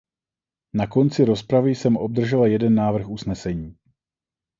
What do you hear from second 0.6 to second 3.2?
Na konci rozpravy jsem obdržela jeden návrh